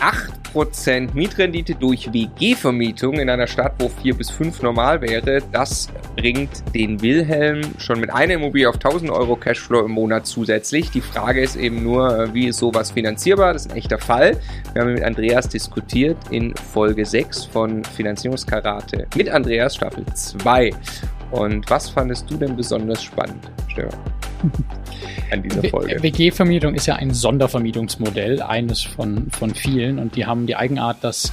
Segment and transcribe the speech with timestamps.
[0.00, 6.62] 8% Mietrendite durch WG-Vermietung in einer Stadt, wo 4 bis 5 normal wäre, das bringt
[6.74, 10.90] den Wilhelm schon mit einer Immobilie auf 1000 Euro Cashflow im Monat zusätzlich.
[10.90, 13.52] Die Frage ist eben nur, wie ist sowas finanzierbar?
[13.52, 14.38] Das ist ein echter Fall.
[14.72, 20.70] Wir haben mit Andreas diskutiert in Folge 6 von Finanzierungskarate mit Andreas Staffel 2.
[21.30, 24.17] Und was fandest du denn besonders spannend, Stefan?
[25.30, 26.02] An dieser Folge.
[26.02, 29.98] WG-Vermietung ist ja ein Sondervermietungsmodell, eines von, von vielen.
[29.98, 31.32] Und die haben die Eigenart, dass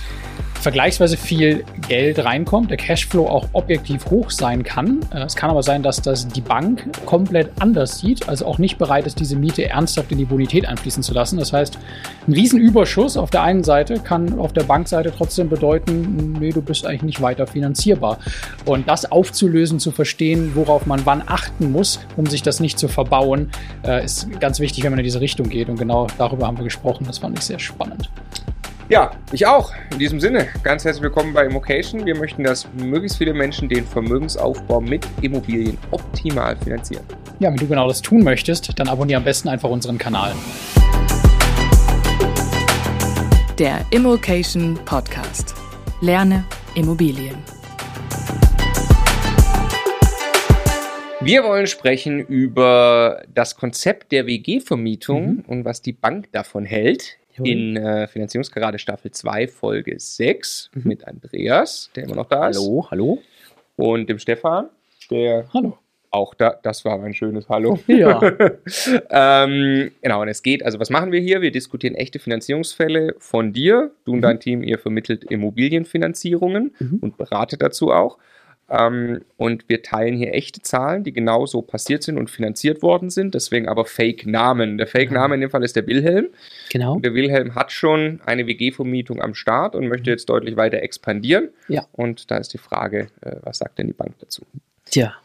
[0.65, 4.99] vergleichsweise viel Geld reinkommt, der Cashflow auch objektiv hoch sein kann.
[5.13, 8.79] Äh, es kann aber sein, dass das die Bank komplett anders sieht, also auch nicht
[8.79, 11.37] bereit ist, diese Miete ernsthaft in die Bonität einfließen zu lassen.
[11.37, 11.77] Das heißt,
[12.27, 16.87] ein Riesenüberschuss auf der einen Seite kann auf der Bankseite trotzdem bedeuten, nee, du bist
[16.87, 18.17] eigentlich nicht weiter finanzierbar.
[18.65, 22.87] Und das aufzulösen, zu verstehen, worauf man wann achten muss, um sich das nicht zu
[22.87, 23.51] verbauen,
[23.85, 25.69] äh, ist ganz wichtig, wenn man in diese Richtung geht.
[25.69, 27.05] Und genau darüber haben wir gesprochen.
[27.05, 28.09] Das fand ich sehr spannend.
[28.87, 29.73] Ja, ich auch.
[29.93, 32.05] In diesem Sinne, ganz herzlich willkommen bei Immocation.
[32.05, 37.03] Wir möchten, dass möglichst viele Menschen den Vermögensaufbau mit Immobilien optimal finanzieren.
[37.39, 40.33] Ja, wenn du genau das tun möchtest, dann abonniere am besten einfach unseren Kanal.
[43.57, 45.55] Der Immocation Podcast.
[46.01, 46.43] Lerne
[46.75, 47.37] Immobilien.
[51.21, 55.43] Wir wollen sprechen über das Konzept der WG-Vermietung mhm.
[55.47, 60.81] und was die Bank davon hält in äh, Finanzierungsgerade Staffel 2, Folge 6 mhm.
[60.85, 62.59] mit Andreas, der immer noch da ist.
[62.59, 63.21] Hallo, hallo.
[63.75, 64.69] Und dem Stefan,
[65.11, 65.77] der hallo.
[66.11, 67.79] auch da, das war ein schönes Hallo.
[67.87, 68.21] Ja.
[69.09, 71.41] ähm, genau, und es geht, also was machen wir hier?
[71.41, 73.91] Wir diskutieren echte Finanzierungsfälle von dir.
[74.05, 74.21] Du und mhm.
[74.21, 76.99] dein Team, ihr vermittelt Immobilienfinanzierungen mhm.
[77.01, 78.17] und beratet dazu auch.
[78.69, 83.35] Ähm, und wir teilen hier echte Zahlen, die genauso passiert sind und finanziert worden sind,
[83.35, 84.77] deswegen aber Fake-Namen.
[84.77, 86.27] Der Fake-Name in dem Fall ist der Wilhelm.
[86.71, 86.95] Genau.
[86.95, 91.49] Und der Wilhelm hat schon eine WG-Vermietung am Start und möchte jetzt deutlich weiter expandieren.
[91.67, 91.85] Ja.
[91.91, 94.43] Und da ist die Frage, äh, was sagt denn die Bank dazu?
[94.85, 95.15] Tja,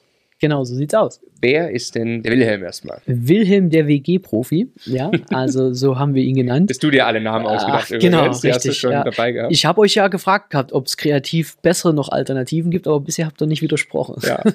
[0.41, 1.20] Genau, so sieht's aus.
[1.42, 3.00] Wer ist denn der Wilhelm erstmal?
[3.06, 6.66] Wilhelm der WG-Profi, ja, also so haben wir ihn genannt.
[6.66, 7.92] Bist du dir alle Namen ausgedacht?
[7.94, 8.78] Ach, genau, Die richtig.
[8.78, 9.04] schon ja.
[9.04, 9.53] dabei gehabt.
[9.53, 13.26] Ich habe euch ja gefragt gehabt, ob es kreativ bessere noch Alternativen gibt, aber bisher
[13.26, 14.16] habt ihr nicht widersprochen.
[14.26, 14.42] Ja.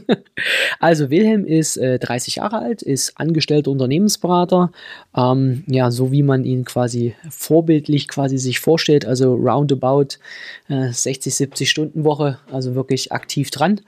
[0.79, 4.71] Also Wilhelm ist äh, 30 Jahre alt, ist angestellter Unternehmensberater,
[5.15, 10.17] ähm, ja, so wie man ihn quasi vorbildlich quasi sich vorstellt, also roundabout
[10.67, 13.81] äh, 60, 70 Stunden Woche, also wirklich aktiv dran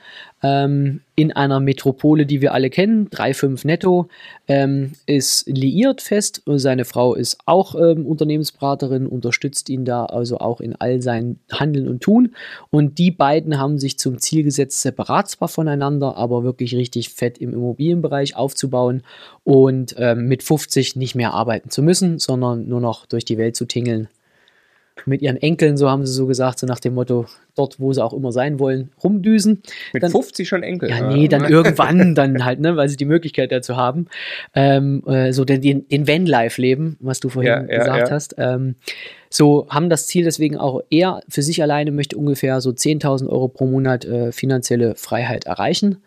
[0.47, 4.07] ähm, in einer Metropole, die wir alle kennen, 3,5 netto,
[4.47, 6.43] ähm, ist liiert fest.
[6.45, 11.87] Seine Frau ist auch ähm, Unternehmensberaterin, unterstützt ihn da also auch in all seinen Handeln
[11.87, 12.35] und Tun.
[12.69, 17.39] Und die beiden haben sich zum Ziel gesetzt, separat zwar voneinander, aber wirklich richtig fett
[17.39, 19.03] im Immobilienbereich aufzubauen
[19.43, 23.55] und ähm, mit 50 nicht mehr arbeiten zu müssen, sondern nur noch durch die Welt
[23.55, 24.07] zu tingeln
[25.05, 27.25] mit ihren Enkeln, so haben sie so gesagt, so nach dem Motto,
[27.55, 29.61] dort, wo sie auch immer sein wollen, rumdüsen.
[29.93, 30.89] Mit dann, 50 schon Enkel?
[30.89, 34.07] Ja, nee, dann irgendwann dann halt, ne, weil sie die Möglichkeit dazu haben.
[34.55, 38.15] Ähm, äh, so den, den, den Van-Life leben, was du vorhin ja, ja, gesagt ja.
[38.15, 38.35] hast.
[38.37, 38.75] Ähm,
[39.29, 43.47] so haben das Ziel deswegen auch er für sich alleine möchte ungefähr so 10.000 Euro
[43.49, 45.97] pro Monat äh, finanzielle Freiheit erreichen.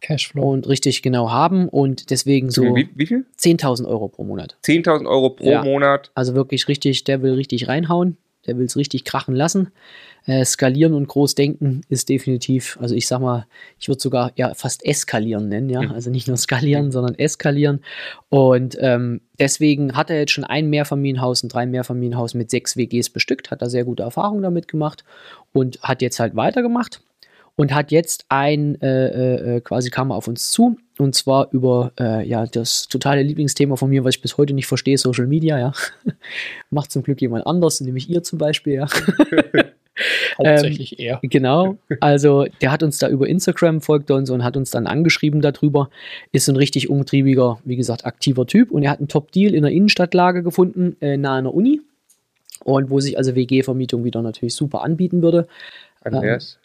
[0.00, 0.52] Cashflow.
[0.52, 2.62] Und richtig genau haben und deswegen so.
[2.76, 3.24] Wie, wie viel?
[3.36, 4.56] 10.000 Euro pro Monat.
[4.64, 6.12] 10.000 Euro pro ja, Monat.
[6.14, 8.16] Also wirklich richtig, der will richtig reinhauen
[8.48, 9.70] der will es richtig krachen lassen.
[10.26, 13.46] Äh, skalieren und groß denken ist definitiv, also ich sag mal,
[13.78, 15.82] ich würde sogar ja fast eskalieren nennen, ja.
[15.82, 15.92] Mhm.
[15.92, 16.92] Also nicht nur skalieren, mhm.
[16.92, 17.80] sondern eskalieren.
[18.28, 23.10] Und ähm, deswegen hat er jetzt schon ein Mehrfamilienhaus, ein drei Mehrfamilienhaus mit sechs WGs
[23.10, 25.04] bestückt, hat da sehr gute Erfahrungen damit gemacht
[25.52, 27.00] und hat jetzt halt weitergemacht
[27.58, 31.48] und hat jetzt ein, äh, äh, äh, quasi kam er auf uns zu und zwar
[31.50, 35.26] über äh, ja das totale Lieblingsthema von mir, was ich bis heute nicht verstehe, Social
[35.26, 35.72] Media, ja.
[36.70, 38.86] Macht zum Glück jemand anders, nämlich ihr zum Beispiel, ja.
[40.38, 41.20] Hauptsächlich ähm, er.
[41.24, 41.78] Genau.
[41.98, 45.90] Also der hat uns da über Instagram folgt uns und hat uns dann angeschrieben darüber.
[46.30, 49.72] Ist ein richtig umtriebiger, wie gesagt, aktiver Typ und er hat einen Top-Deal in der
[49.72, 51.80] Innenstadtlage gefunden, äh, nahe einer Uni.
[52.62, 55.48] Und wo sich also WG-Vermietung wieder natürlich super anbieten würde.
[56.02, 56.58] Andreas,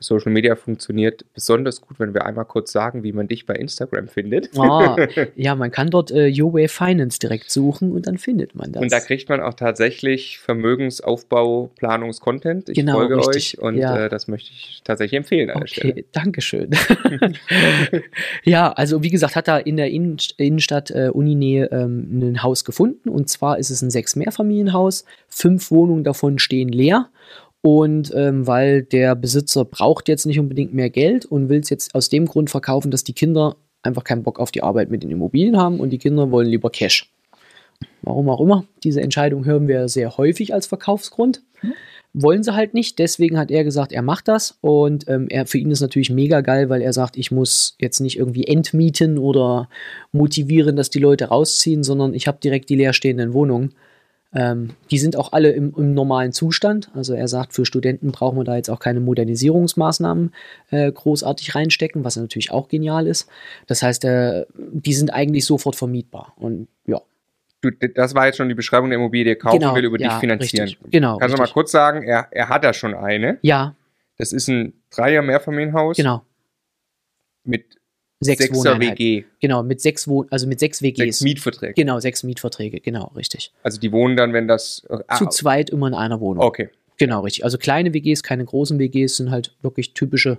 [0.00, 4.08] Social Media funktioniert besonders gut, wenn wir einmal kurz sagen, wie man dich bei Instagram
[4.08, 4.50] findet.
[4.56, 4.96] Oh,
[5.36, 8.82] ja, man kann dort äh, Your Way Finance direkt suchen und dann findet man das.
[8.82, 12.68] Und da kriegt man auch tatsächlich Vermögensaufbau, Planungskontent.
[12.70, 13.58] Ich genau, folge richtig.
[13.58, 14.06] euch und ja.
[14.06, 16.04] äh, das möchte ich tatsächlich empfehlen an okay, der Stelle.
[16.12, 16.70] Dankeschön.
[18.42, 22.64] ja, also wie gesagt, hat er in der Innen Innenstadt äh, Uninähe ähm, ein Haus
[22.64, 25.04] gefunden und zwar ist es ein Sechs-Mehrfamilienhaus.
[25.28, 27.08] Fünf Wohnungen davon stehen leer
[27.64, 31.94] und ähm, weil der Besitzer braucht jetzt nicht unbedingt mehr Geld und will es jetzt
[31.94, 35.10] aus dem Grund verkaufen, dass die Kinder einfach keinen Bock auf die Arbeit mit den
[35.10, 37.10] Immobilien haben und die Kinder wollen lieber Cash.
[38.02, 38.66] Warum auch immer.
[38.84, 41.42] Diese Entscheidung hören wir sehr häufig als Verkaufsgrund.
[41.62, 41.72] Mhm.
[42.12, 42.98] Wollen sie halt nicht.
[42.98, 44.58] Deswegen hat er gesagt, er macht das.
[44.60, 48.00] Und ähm, er, für ihn ist natürlich mega geil, weil er sagt, ich muss jetzt
[48.00, 49.70] nicht irgendwie entmieten oder
[50.12, 53.72] motivieren, dass die Leute rausziehen, sondern ich habe direkt die leerstehenden Wohnungen.
[54.34, 56.90] Ähm, die sind auch alle im, im, normalen Zustand.
[56.94, 60.32] Also er sagt, für Studenten brauchen wir da jetzt auch keine Modernisierungsmaßnahmen
[60.70, 63.28] äh, großartig reinstecken, was natürlich auch genial ist.
[63.66, 66.32] Das heißt, äh, die sind eigentlich sofort vermietbar.
[66.36, 67.00] Und ja,
[67.60, 69.98] Du, das war jetzt schon die Beschreibung der Immobilie, die er kaufen genau, will, über
[69.98, 70.68] ja, dich finanzieren.
[70.68, 71.16] Richtig, genau.
[71.16, 73.38] Kannst du mal kurz sagen, er, er hat da schon eine.
[73.40, 73.74] Ja.
[74.18, 75.96] Das ist ein Dreier Mehrfamilienhaus.
[75.96, 76.26] Genau.
[77.42, 77.78] Mit
[78.24, 79.24] sechs Sechser WG.
[79.40, 80.98] Genau, mit sechs Wohn also mit sechs WGs.
[80.98, 81.74] Sechs Mietverträge.
[81.74, 83.52] Genau, sechs Mietverträge, genau, richtig.
[83.62, 84.86] Also die wohnen dann, wenn das.
[85.06, 86.44] Ah, Zu zweit immer in einer Wohnung.
[86.44, 86.70] Okay.
[86.96, 87.44] Genau, richtig.
[87.44, 90.38] Also kleine WGs, keine großen WGs, sind halt wirklich typische,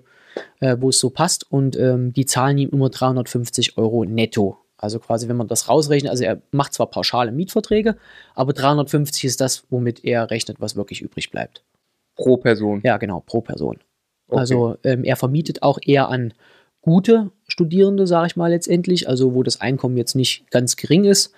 [0.61, 1.51] äh, wo es so passt.
[1.51, 6.11] Und ähm, die zahlen ihm immer 350 Euro netto also quasi, wenn man das rausrechnet,
[6.11, 7.95] also er macht zwar pauschale Mietverträge,
[8.33, 11.63] aber 350 ist das, womit er rechnet, was wirklich übrig bleibt.
[12.15, 12.81] Pro Person.
[12.83, 13.77] Ja, genau, pro Person.
[14.27, 14.39] Okay.
[14.39, 16.33] Also ähm, er vermietet auch eher an
[16.85, 21.33] gute Studierende, sage ich mal letztendlich, also wo das Einkommen jetzt nicht ganz gering ist.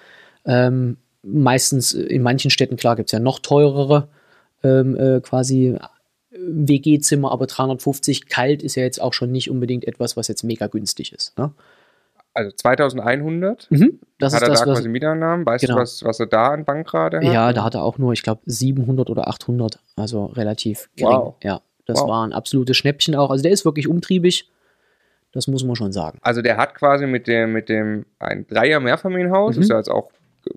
[0.46, 4.10] Ähm, meistens in manchen Städten, klar, gibt es ja noch teurere
[4.62, 5.80] ähm, äh, quasi äh,
[6.32, 10.68] WG-Zimmer, aber 350 kalt ist ja jetzt auch schon nicht unbedingt etwas, was jetzt mega
[10.68, 11.38] günstig ist.
[11.38, 11.52] Ne?
[12.34, 13.72] also 2100.
[13.72, 15.46] Mhm, das hat ist er das, da quasi Mieternamen.
[15.46, 15.78] Weißt genau.
[15.78, 17.24] du, was, was er da an Bankrate hat?
[17.24, 19.80] Ja, da hat er auch nur, ich glaube, 700 oder 800.
[19.96, 21.14] Also relativ gering.
[21.14, 21.36] Wow.
[21.42, 22.10] Ja, das wow.
[22.10, 23.32] war ein absolutes Schnäppchen auch.
[23.32, 24.50] Also der ist wirklich umtriebig.
[25.38, 26.18] Das muss man schon sagen.
[26.24, 29.62] Also der hat quasi mit dem, mit dem ein Dreier Mehrfamilienhaus, mhm.
[29.62, 30.10] ist ja jetzt auch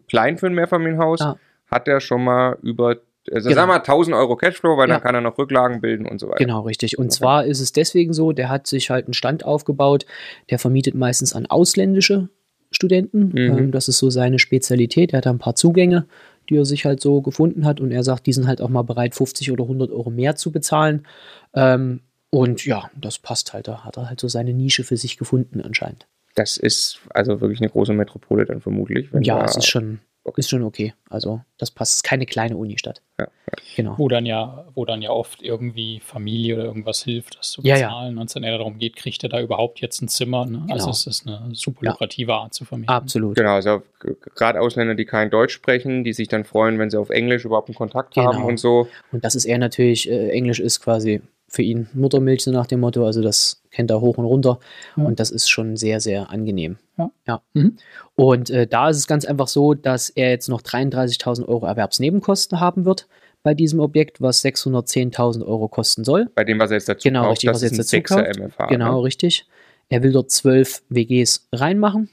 [0.08, 1.36] klein für ein Mehrfamilienhaus, ja.
[1.70, 2.96] hat er schon mal über
[3.30, 3.60] also genau.
[3.60, 4.94] sagen wir mal 1000 Euro Cashflow, weil ja.
[4.94, 6.38] dann kann er noch Rücklagen bilden und so weiter.
[6.38, 6.98] Genau, richtig.
[6.98, 7.16] Und okay.
[7.16, 10.06] zwar ist es deswegen so, der hat sich halt einen Stand aufgebaut,
[10.48, 12.30] der vermietet meistens an ausländische
[12.70, 13.28] Studenten.
[13.28, 13.58] Mhm.
[13.58, 15.12] Ähm, das ist so seine Spezialität.
[15.12, 16.06] Er hat ein paar Zugänge,
[16.48, 18.82] die er sich halt so gefunden hat und er sagt, die sind halt auch mal
[18.82, 21.06] bereit, 50 oder 100 Euro mehr zu bezahlen.
[21.54, 22.00] Ähm,
[22.30, 23.68] und ja, das passt halt.
[23.68, 26.06] Da hat er halt so seine Nische für sich gefunden anscheinend.
[26.36, 29.08] Das ist also wirklich eine große Metropole dann vermutlich.
[29.20, 30.00] ja, es ist schon
[30.36, 30.94] ist schon okay.
[31.08, 31.96] Also das passt.
[31.96, 33.02] Ist keine kleine Unistadt.
[33.18, 33.64] Ja, ja.
[33.76, 33.94] Genau.
[33.98, 37.80] Wo dann ja, wo dann ja oft irgendwie Familie oder irgendwas hilft, das zu bezahlen.
[37.80, 38.20] Ja, ja.
[38.20, 40.46] Und es dann eher darum geht, kriegt er da überhaupt jetzt ein Zimmer.
[40.46, 40.58] Ne?
[40.58, 40.74] Also genau.
[40.74, 42.94] Also es ist eine super lukrative Art zu vermieten.
[42.94, 43.36] Absolut.
[43.36, 43.82] Genau, also
[44.34, 47.68] gerade Ausländer, die kein Deutsch sprechen, die sich dann freuen, wenn sie auf Englisch überhaupt
[47.68, 48.32] einen Kontakt genau.
[48.32, 48.88] haben und so.
[49.12, 52.80] Und das ist eher natürlich, äh, Englisch ist quasi für ihn Muttermilch, so nach dem
[52.80, 53.04] Motto.
[53.04, 54.60] Also das kennt er hoch und runter.
[54.96, 55.04] Ja.
[55.04, 56.78] Und das ist schon sehr, sehr angenehm.
[56.96, 57.10] Ja.
[57.26, 57.42] ja.
[57.54, 57.76] Mhm.
[58.14, 62.60] Und äh, da ist es ganz einfach so, dass er jetzt noch 33.000 Euro Erwerbsnebenkosten
[62.60, 63.08] haben wird
[63.42, 66.28] bei diesem Objekt, was 610.000 Euro kosten soll.
[66.34, 68.38] Bei dem, was er jetzt dazu genau, kauft, richtig, was jetzt dazu kauft.
[68.38, 69.04] MFA, genau, ne?
[69.04, 69.46] richtig.
[69.88, 72.10] Er will dort zwölf WGs reinmachen.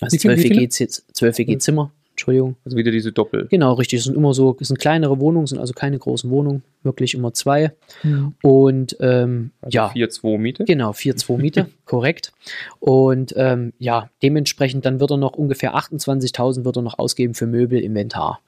[0.00, 1.92] Also zwölf WG-Zimmer.
[2.16, 2.56] Entschuldigung.
[2.64, 3.46] Also wieder diese Doppel.
[3.50, 3.98] Genau, richtig.
[3.98, 7.34] Es sind immer so, es sind kleinere Wohnungen, sind also keine großen Wohnungen, wirklich immer
[7.34, 7.72] zwei.
[8.02, 8.34] Mhm.
[8.42, 9.92] Und ähm, also ja.
[9.92, 10.64] 4-2 Miete?
[10.64, 12.32] Genau, 4-2 Miete, korrekt.
[12.80, 17.46] Und ähm, ja, dementsprechend dann wird er noch ungefähr 28.000 wird er noch ausgeben für
[17.46, 18.40] Möbel, Inventar.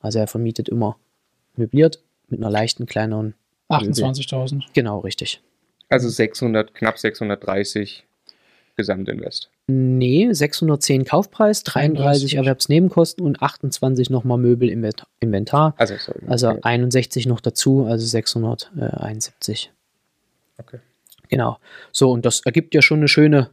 [0.00, 0.98] Also er vermietet immer
[1.56, 3.32] möbliert mit einer leichten, kleineren.
[3.70, 4.64] 28.000.
[4.74, 5.40] Genau, richtig.
[5.88, 8.04] Also 600, knapp 630
[8.76, 9.50] Gesamtinvest.
[9.66, 14.68] Nee, 610 Kaufpreis, 33 Erwerbsnebenkosten und 28 nochmal Möbel
[15.20, 15.74] Inventar.
[15.76, 16.60] Also, sorry, also okay.
[16.62, 19.72] 61 noch dazu, also 671.
[20.58, 20.78] Okay.
[21.28, 21.58] Genau.
[21.92, 23.50] So, und das ergibt ja schon eine schöne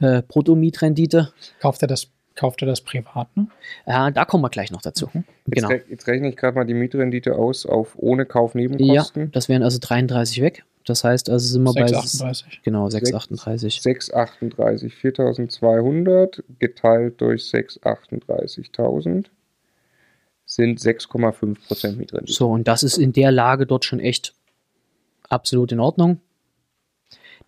[0.00, 1.32] äh, Bruttomietrendite.
[1.60, 3.46] Kauft er das Kauft er das privat, ne?
[3.86, 5.08] Ja, da kommen wir gleich noch dazu.
[5.12, 5.24] Mhm.
[5.46, 5.70] Genau.
[5.70, 9.22] Jetzt, jetzt, rechne ich gerade mal die Mietrendite aus auf ohne Kaufnebenkosten.
[9.22, 10.64] Ja, das wären also 33 weg.
[10.84, 12.60] Das heißt, also sind wir 6, bei 38.
[12.62, 13.80] Genau, 638.
[13.80, 19.26] 638, 4200 geteilt durch 638.000
[20.46, 22.32] sind 6,5% Mietrendite.
[22.32, 24.34] So, und das ist in der Lage dort schon echt
[25.28, 26.20] absolut in Ordnung.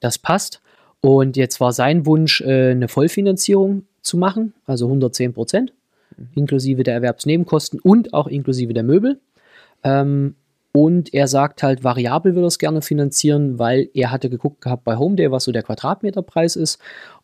[0.00, 0.62] Das passt.
[1.00, 5.72] Und jetzt war sein Wunsch, äh, eine Vollfinanzierung zu machen, also 110 Prozent,
[6.16, 6.28] mhm.
[6.34, 9.20] inklusive der Erwerbsnebenkosten und auch inklusive der Möbel.
[9.84, 10.36] Ähm,
[10.76, 14.84] und er sagt halt, variabel würde er es gerne finanzieren, weil er hatte geguckt gehabt
[14.84, 16.78] bei Homeday, was so der Quadratmeterpreis ist.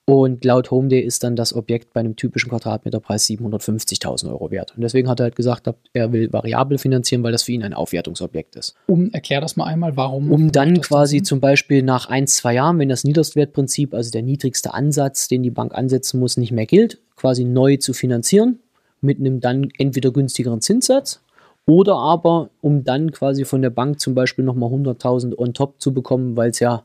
[0.06, 4.73] Und laut Homeday ist dann das Objekt bei einem typischen Quadratmeterpreis 750.000 Euro wert.
[4.75, 7.75] Und deswegen hat er halt gesagt, er will variabel finanzieren, weil das für ihn ein
[7.75, 8.75] Aufwertungsobjekt ist.
[8.87, 10.32] Um, erklär das mal einmal, warum.
[10.32, 14.73] Um dann quasi zum Beispiel nach ein, zwei Jahren, wenn das Niedrigstwertprinzip, also der niedrigste
[14.73, 18.61] Ansatz, den die Bank ansetzen muss, nicht mehr gilt, quasi neu zu finanzieren
[19.02, 21.22] mit einem dann entweder günstigeren Zinssatz
[21.66, 25.95] oder aber, um dann quasi von der Bank zum Beispiel nochmal 100.000 on top zu
[25.95, 26.85] bekommen, weil es ja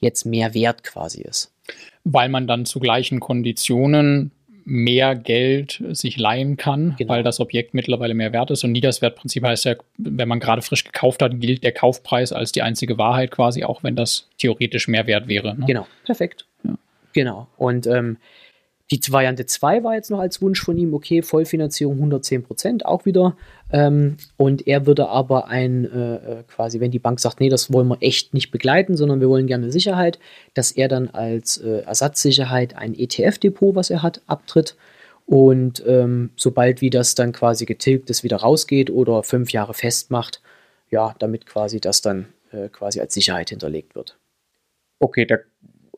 [0.00, 1.52] jetzt mehr wert quasi ist.
[2.04, 4.30] Weil man dann zu gleichen Konditionen
[4.66, 7.12] mehr Geld sich leihen kann, genau.
[7.12, 8.64] weil das Objekt mittlerweile mehr wert ist.
[8.64, 12.62] Und Niederswertprinzip heißt ja, wenn man gerade frisch gekauft hat, gilt der Kaufpreis als die
[12.62, 15.54] einzige Wahrheit quasi, auch wenn das theoretisch mehr wert wäre.
[15.54, 15.66] Ne?
[15.66, 16.46] Genau, perfekt.
[16.62, 16.76] Ja.
[17.12, 17.46] Genau.
[17.56, 18.16] Und ähm,
[18.90, 23.06] die Variante 2 war jetzt noch als Wunsch von ihm, okay, Vollfinanzierung 110 Prozent, auch
[23.06, 23.36] wieder.
[23.72, 27.72] Ähm, und er würde aber ein, äh, äh, quasi, wenn die Bank sagt, nee, das
[27.72, 30.18] wollen wir echt nicht begleiten, sondern wir wollen gerne Sicherheit,
[30.52, 34.76] dass er dann als äh, Ersatzsicherheit ein ETF-Depot, was er hat, abtritt.
[35.24, 40.42] Und ähm, sobald wie das dann quasi getilgt ist, wieder rausgeht oder fünf Jahre festmacht,
[40.90, 44.18] ja, damit quasi das dann äh, quasi als Sicherheit hinterlegt wird.
[45.00, 45.38] Okay, da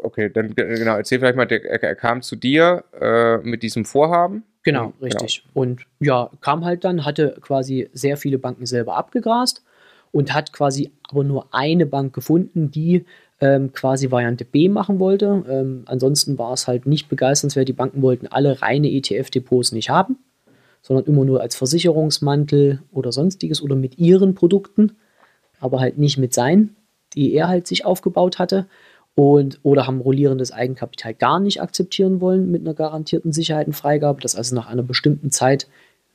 [0.02, 4.44] okay, dann genau, erzähl vielleicht mal, der, er, kam zu dir äh, mit diesem Vorhaben.
[4.62, 5.42] Genau, genau, richtig.
[5.42, 5.60] Genau.
[5.62, 9.64] Und ja, kam halt dann, hatte quasi sehr viele Banken selber abgegrast
[10.12, 13.04] und hat quasi aber nur eine Bank gefunden, die
[13.40, 15.44] ähm, quasi Variante B machen wollte.
[15.48, 17.68] Ähm, ansonsten war es halt nicht begeisternswert.
[17.68, 20.18] Die Banken wollten alle reine ETF-Depots nicht haben,
[20.82, 24.96] sondern immer nur als Versicherungsmantel oder sonstiges oder mit ihren Produkten,
[25.60, 26.76] aber halt nicht mit seinen,
[27.14, 28.66] die er halt sich aufgebaut hatte
[29.16, 34.54] und oder haben rollierendes Eigenkapital gar nicht akzeptieren wollen mit einer garantierten Sicherheitenfreigabe, dass also
[34.54, 35.66] nach einer bestimmten Zeit,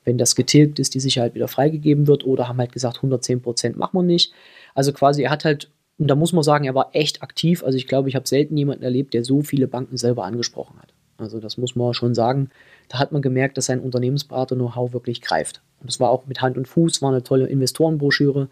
[0.05, 3.75] wenn das getilgt ist, die Sicherheit wieder freigegeben wird oder haben halt gesagt, 110 Prozent
[3.75, 4.31] machen wir nicht.
[4.75, 7.63] Also quasi, er hat halt, und da muss man sagen, er war echt aktiv.
[7.63, 10.93] Also ich glaube, ich habe selten jemanden erlebt, der so viele Banken selber angesprochen hat.
[11.17, 12.51] Also das muss man schon sagen.
[12.87, 15.61] Da hat man gemerkt, dass sein Unternehmensberater-Know-how wirklich greift.
[15.79, 18.47] Und das war auch mit Hand und Fuß, war eine tolle Investorenbroschüre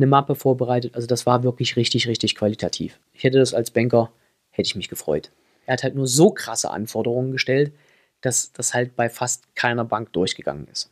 [0.00, 0.94] eine Mappe vorbereitet.
[0.94, 2.98] Also das war wirklich richtig, richtig qualitativ.
[3.12, 4.10] Ich hätte das als Banker,
[4.50, 5.30] hätte ich mich gefreut.
[5.66, 7.72] Er hat halt nur so krasse Anforderungen gestellt,
[8.22, 10.90] dass das halt bei fast keiner Bank durchgegangen ist.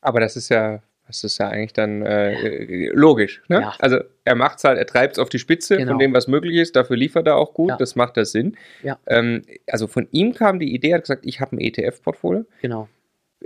[0.00, 3.42] Aber das ist ja, das ist ja eigentlich dann äh, logisch.
[3.48, 3.60] Ne?
[3.60, 3.74] Ja.
[3.78, 5.92] Also er macht es halt, er treibt es auf die Spitze genau.
[5.92, 6.76] von dem, was möglich ist.
[6.76, 7.70] Dafür liefert er auch gut.
[7.70, 7.76] Ja.
[7.76, 8.56] Das macht das Sinn.
[8.82, 8.98] Ja.
[9.06, 12.44] Ähm, also von ihm kam die Idee, er hat gesagt, ich habe ein ETF-Portfolio.
[12.62, 12.88] Genau.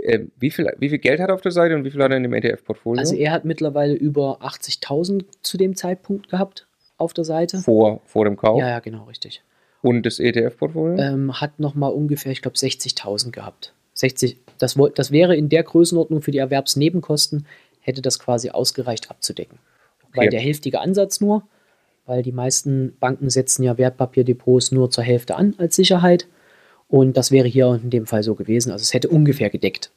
[0.03, 2.11] Äh, wie, viel, wie viel Geld hat er auf der Seite und wie viel hat
[2.11, 3.01] er in dem ETF-Portfolio?
[3.01, 6.67] Also er hat mittlerweile über 80.000 zu dem Zeitpunkt gehabt
[6.97, 7.59] auf der Seite.
[7.59, 8.59] Vor, vor dem Kauf?
[8.59, 9.43] Ja, ja, genau, richtig.
[9.83, 10.99] Und das ETF-Portfolio?
[10.99, 13.73] Ähm, hat nochmal ungefähr, ich glaube, 60.000 gehabt.
[13.95, 17.47] 60, das, das wäre in der Größenordnung für die Erwerbsnebenkosten,
[17.81, 19.59] hätte das quasi ausgereicht abzudecken.
[20.09, 20.21] Okay.
[20.21, 21.45] Weil der hälftige Ansatz nur,
[22.07, 26.27] weil die meisten Banken setzen ja Wertpapierdepots nur zur Hälfte an als Sicherheit.
[26.91, 28.73] Und das wäre hier in dem Fall so gewesen.
[28.73, 29.93] Also es hätte ungefähr gedeckt,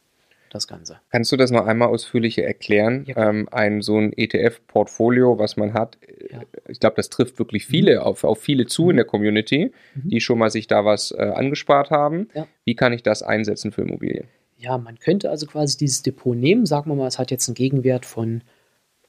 [0.51, 0.99] das Ganze.
[1.11, 3.05] Kannst du das noch einmal ausführlicher erklären?
[3.07, 3.29] Ja.
[3.29, 5.97] Ähm, ein so ein ETF-Portfolio, was man hat,
[6.31, 6.41] ja.
[6.67, 8.01] ich glaube, das trifft wirklich viele, mhm.
[8.01, 8.89] auf, auf viele zu mhm.
[8.91, 10.09] in der Community, mhm.
[10.09, 12.29] die schon mal sich da was äh, angespart haben.
[12.35, 12.47] Ja.
[12.63, 14.27] Wie kann ich das einsetzen für Immobilien?
[14.59, 17.55] Ja, man könnte also quasi dieses Depot nehmen, sagen wir mal, es hat jetzt einen
[17.55, 18.43] Gegenwert von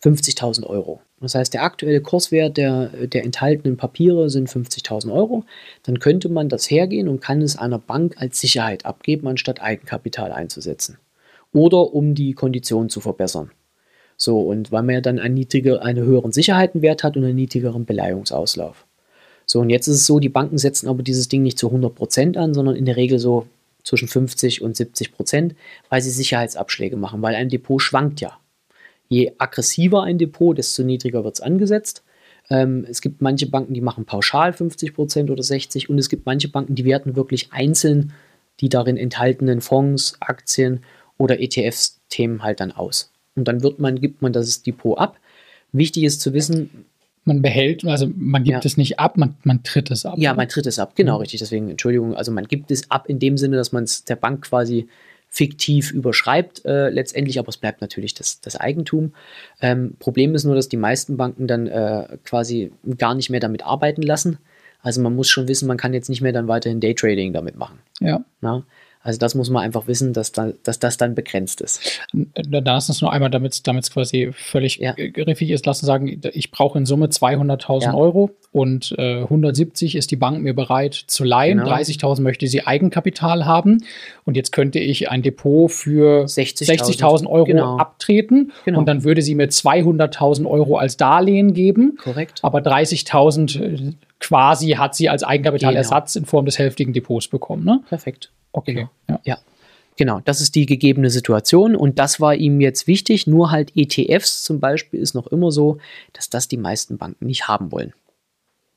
[0.05, 1.01] 50.000 Euro.
[1.21, 5.45] Das heißt, der aktuelle Kurswert der, der enthaltenen Papiere sind 50.000 Euro.
[5.85, 10.31] Dann könnte man das hergehen und kann es einer Bank als Sicherheit abgeben, anstatt Eigenkapital
[10.31, 10.99] einzusetzen.
[11.53, 13.51] Oder um die Konditionen zu verbessern.
[14.19, 17.87] So, und weil man ja dann einen, niedriger, einen höheren Sicherheitenwert hat und einen niedrigeren
[17.87, 18.85] Beleihungsauslauf.
[19.47, 22.37] So, und jetzt ist es so, die Banken setzen aber dieses Ding nicht zu 100%
[22.37, 23.47] an, sondern in der Regel so
[23.83, 25.53] zwischen 50 und 70%,
[25.89, 28.39] weil sie Sicherheitsabschläge machen, weil ein Depot schwankt ja.
[29.09, 32.05] Je aggressiver ein Depot, desto niedriger wird es angesetzt.
[32.51, 36.49] Ähm, es gibt manche Banken, die machen pauschal 50% oder 60% und es gibt manche
[36.49, 38.13] Banken, die werten wirklich einzeln
[38.61, 40.81] die darin enthaltenen Fonds, Aktien
[41.19, 43.13] oder ETFs-Themen halt dann aus.
[43.37, 45.19] Und dann wird man, gibt man das Depot ab.
[45.73, 46.87] Wichtig ist zu wissen,
[47.25, 48.69] man behält, also man gibt ja.
[48.69, 50.17] es nicht ab, man, man tritt es ab.
[50.19, 51.21] Ja, man tritt es ab, genau, mhm.
[51.21, 51.41] richtig.
[51.41, 54.45] Deswegen, Entschuldigung, also man gibt es ab in dem Sinne, dass man es der Bank
[54.45, 54.89] quasi
[55.35, 59.15] fiktiv überschreibt äh, letztendlich, aber es bleibt natürlich das, das Eigentum.
[59.61, 63.67] Ähm, Problem ist nur, dass die meisten Banken dann äh, quasi gar nicht mehr damit
[63.67, 64.39] arbeiten lassen.
[64.81, 67.81] Also man muss schon wissen, man kann jetzt nicht mehr dann weiterhin Daytrading damit machen.
[68.01, 68.25] Ja.
[68.41, 68.63] Na?
[69.05, 72.01] Also das muss man einfach wissen, dass, da, dass das dann begrenzt ist.
[72.33, 74.95] Da ist es nur einmal, damit es quasi völlig ja.
[74.95, 77.95] griffig ist, lassen sagen, ich brauche in Summe 200.000 ja.
[77.95, 81.59] Euro und äh, 170 ist die Bank mir bereit zu leihen.
[81.59, 81.71] Genau.
[81.71, 83.85] 30.000 möchte sie Eigenkapital haben.
[84.25, 87.77] Und jetzt könnte ich ein Depot für 60.000 60 Euro genau.
[87.77, 88.79] abtreten genau.
[88.79, 91.99] und dann würde sie mir 200.000 Euro als Darlehen geben.
[92.03, 92.41] Korrekt.
[92.43, 93.93] Aber 30.000 äh,
[94.25, 96.23] quasi hat sie als Eigenkapitalersatz genau.
[96.23, 97.65] in Form des hälftigen Depots bekommen.
[97.65, 97.83] Ne?
[97.89, 98.31] Perfekt.
[98.53, 98.75] Okay.
[98.75, 98.89] Genau.
[99.09, 99.21] Ja.
[99.25, 99.39] ja.
[99.97, 103.27] Genau, das ist die gegebene Situation und das war ihm jetzt wichtig.
[103.27, 105.79] Nur halt ETFs zum Beispiel ist noch immer so,
[106.15, 107.93] dass das die meisten Banken nicht haben wollen.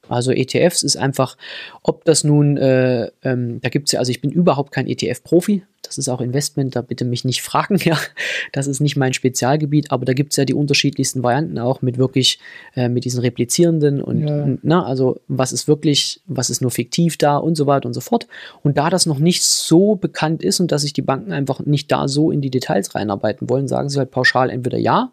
[0.10, 1.38] Also ETFs ist einfach,
[1.84, 5.64] ob das nun, äh, ähm, da gibt es ja, also ich bin überhaupt kein ETF-Profi,
[5.88, 7.98] das ist auch Investment, da bitte mich nicht fragen, ja,
[8.52, 11.98] das ist nicht mein Spezialgebiet, aber da gibt es ja die unterschiedlichsten Varianten auch mit
[11.98, 12.40] wirklich,
[12.76, 14.44] äh, mit diesen replizierenden und, ja.
[14.44, 17.94] und na, also was ist wirklich, was ist nur fiktiv da und so weiter und
[17.94, 18.28] so fort.
[18.64, 21.92] Und da das noch nicht so bekannt ist und dass sich die Banken einfach nicht
[21.92, 25.12] da so in die Details reinarbeiten wollen, sagen sie halt pauschal entweder ja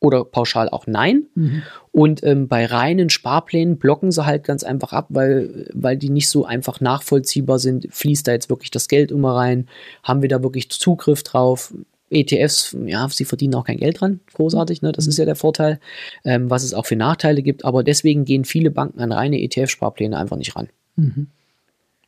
[0.00, 1.26] oder pauschal auch nein.
[1.34, 1.62] Mhm.
[1.92, 6.28] Und ähm, bei reinen Sparplänen blocken sie halt ganz einfach ab, weil, weil die nicht
[6.28, 7.86] so einfach nachvollziehbar sind.
[7.90, 9.68] Fließt da jetzt wirklich das Geld immer rein?
[10.02, 11.74] Haben wir da wirklich Zugriff drauf?
[12.10, 14.90] ETFs, ja, sie verdienen auch kein Geld dran, großartig, ne?
[14.90, 15.78] das ist ja der Vorteil,
[16.24, 20.18] ähm, was es auch für Nachteile gibt, aber deswegen gehen viele Banken an reine ETF-Sparpläne
[20.18, 20.68] einfach nicht ran.
[20.96, 21.28] Mhm.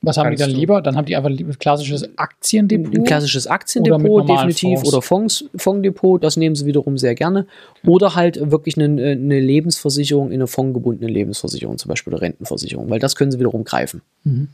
[0.02, 0.82] Was haben die dann lieber?
[0.82, 2.94] Dann haben die einfach ein klassisches Aktiendepot.
[2.94, 4.80] Ein klassisches Aktiendepot, oder definitiv.
[4.80, 4.88] Fonds.
[4.88, 7.46] Oder Fonds, Fondsdepot, das nehmen sie wiederum sehr gerne.
[7.86, 12.98] Oder halt wirklich eine, eine Lebensversicherung in eine fondgebundene Lebensversicherung, zum Beispiel eine Rentenversicherung, weil
[12.98, 14.02] das können sie wiederum greifen.
[14.24, 14.48] Mhm.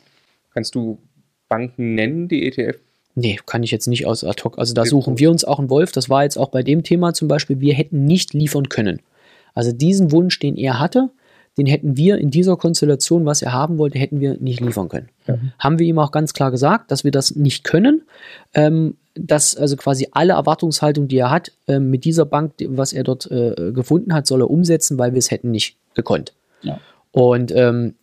[0.52, 0.98] Kannst du
[1.48, 2.78] Banken nennen, die ETF?
[3.14, 4.58] Nee, kann ich jetzt nicht aus ad hoc.
[4.58, 5.92] Also da suchen wir uns auch einen Wolf.
[5.92, 9.00] Das war jetzt auch bei dem Thema zum Beispiel, wir hätten nicht liefern können.
[9.54, 11.10] Also diesen Wunsch, den er hatte,
[11.58, 15.08] den hätten wir in dieser Konstellation, was er haben wollte, hätten wir nicht liefern können.
[15.26, 15.52] Mhm.
[15.58, 18.02] Haben wir ihm auch ganz klar gesagt, dass wir das nicht können,
[18.54, 23.02] ähm, dass also quasi alle Erwartungshaltung, die er hat, äh, mit dieser Bank, was er
[23.02, 26.32] dort äh, gefunden hat, soll er umsetzen, weil wir es hätten nicht gekonnt.
[26.62, 26.80] Ja.
[27.10, 27.94] Und ähm,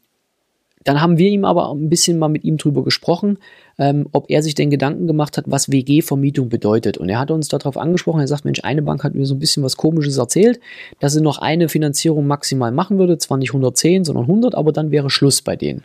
[0.85, 3.39] dann haben wir ihm aber ein bisschen mal mit ihm drüber gesprochen,
[3.79, 6.97] ähm, ob er sich denn Gedanken gemacht hat, was WG-Vermietung bedeutet.
[6.97, 9.39] Und er hat uns darauf angesprochen, er sagt, Mensch, eine Bank hat mir so ein
[9.39, 10.59] bisschen was Komisches erzählt,
[10.99, 14.91] dass sie noch eine Finanzierung maximal machen würde, zwar nicht 110, sondern 100, aber dann
[14.91, 15.83] wäre Schluss bei denen.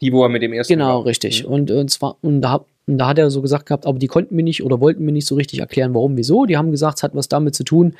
[0.00, 1.04] Die, wo er mit dem ersten Genau, war.
[1.04, 1.44] richtig.
[1.44, 1.52] Mhm.
[1.52, 4.34] Und, und zwar, und da, und da hat er so gesagt gehabt, aber die konnten
[4.34, 6.46] mir nicht oder wollten mir nicht so richtig erklären, warum, wieso.
[6.46, 7.94] Die haben gesagt, es hat was damit zu tun,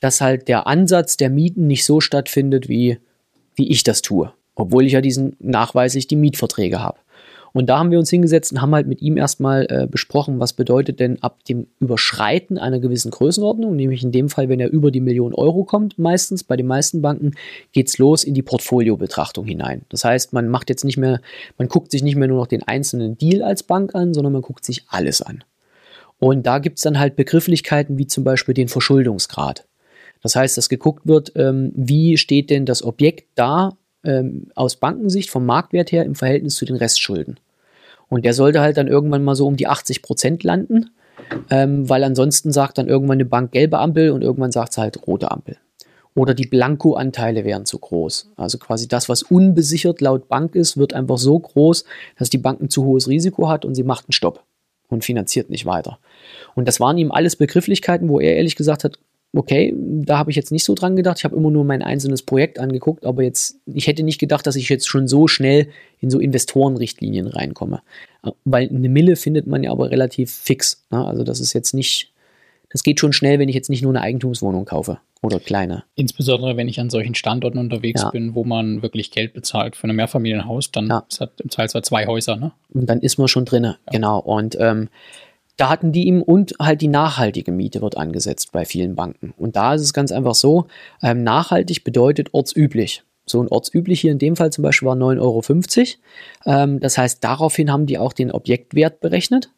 [0.00, 2.96] dass halt der Ansatz der Mieten nicht so stattfindet, wie,
[3.56, 6.98] wie ich das tue obwohl ich ja diesen nachweislich die Mietverträge habe.
[7.52, 10.54] Und da haben wir uns hingesetzt und haben halt mit ihm erstmal äh, besprochen, was
[10.54, 14.90] bedeutet denn ab dem Überschreiten einer gewissen Größenordnung, nämlich in dem Fall, wenn er über
[14.90, 17.32] die Million Euro kommt, meistens bei den meisten Banken,
[17.72, 19.82] geht es los in die Portfoliobetrachtung hinein.
[19.90, 21.20] Das heißt, man macht jetzt nicht mehr,
[21.58, 24.42] man guckt sich nicht mehr nur noch den einzelnen Deal als Bank an, sondern man
[24.42, 25.44] guckt sich alles an.
[26.18, 29.66] Und da gibt es dann halt Begrifflichkeiten wie zum Beispiel den Verschuldungsgrad.
[30.22, 35.30] Das heißt, dass geguckt wird, ähm, wie steht denn das Objekt da ähm, aus Bankensicht
[35.30, 37.38] vom Marktwert her im Verhältnis zu den Restschulden.
[38.08, 40.90] Und der sollte halt dann irgendwann mal so um die 80 Prozent landen,
[41.50, 45.06] ähm, weil ansonsten sagt dann irgendwann eine Bank gelbe Ampel und irgendwann sagt es halt
[45.06, 45.56] rote Ampel.
[46.14, 48.32] Oder die Blanko-Anteile wären zu groß.
[48.36, 51.84] Also quasi das, was unbesichert laut Bank ist, wird einfach so groß,
[52.18, 54.44] dass die Bank ein zu hohes Risiko hat und sie macht einen Stopp
[54.90, 55.98] und finanziert nicht weiter.
[56.54, 58.98] Und das waren ihm alles Begrifflichkeiten, wo er ehrlich gesagt hat,
[59.34, 61.18] okay, da habe ich jetzt nicht so dran gedacht.
[61.18, 64.56] Ich habe immer nur mein einzelnes Projekt angeguckt, aber jetzt, ich hätte nicht gedacht, dass
[64.56, 65.68] ich jetzt schon so schnell
[66.00, 67.82] in so Investorenrichtlinien reinkomme.
[68.44, 70.84] Weil eine Mille findet man ja aber relativ fix.
[70.90, 71.04] Ne?
[71.04, 72.12] Also das ist jetzt nicht,
[72.70, 75.84] das geht schon schnell, wenn ich jetzt nicht nur eine Eigentumswohnung kaufe oder kleine.
[75.94, 78.10] Insbesondere wenn ich an solchen Standorten unterwegs ja.
[78.10, 81.06] bin, wo man wirklich Geld bezahlt für ein Mehrfamilienhaus, dann ja.
[81.20, 82.36] hat im Zweifelsfall zwei Häuser.
[82.36, 82.52] Ne?
[82.74, 83.76] Und dann ist man schon drin, ja.
[83.90, 84.18] genau.
[84.18, 84.88] Und ähm,
[85.56, 89.34] da hatten die ihm und halt die nachhaltige Miete wird angesetzt bei vielen Banken.
[89.36, 90.66] Und da ist es ganz einfach so,
[91.02, 93.04] ähm, nachhaltig bedeutet ortsüblich.
[93.26, 96.62] So ein ortsüblich hier in dem Fall zum Beispiel war 9,50 Euro.
[96.62, 99.50] Ähm, das heißt, daraufhin haben die auch den Objektwert berechnet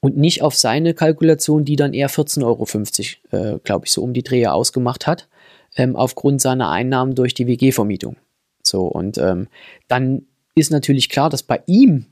[0.00, 4.14] und nicht auf seine Kalkulation, die dann eher 14,50 Euro, äh, glaube ich, so um
[4.14, 5.28] die Drehe ausgemacht hat,
[5.76, 8.16] ähm, aufgrund seiner Einnahmen durch die WG-Vermietung.
[8.62, 9.48] So, und ähm,
[9.88, 10.22] dann
[10.54, 12.06] ist natürlich klar, dass bei ihm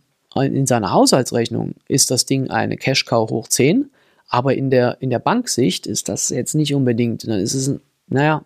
[0.46, 3.90] in seiner Haushaltsrechnung ist das Ding eine Cash-Cow hoch 10,
[4.28, 7.26] aber in der, in der Banksicht ist das jetzt nicht unbedingt.
[7.26, 8.44] Dann ist es, naja.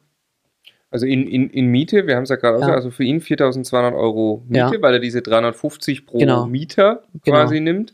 [0.91, 2.61] Also in, in, in Miete, wir haben es ja gerade ja.
[2.61, 4.83] gesagt, also für ihn 4200 Euro Miete, ja.
[4.83, 6.47] weil er diese 350 pro genau.
[6.47, 7.37] Mieter genau.
[7.39, 7.73] quasi genau.
[7.73, 7.93] nimmt.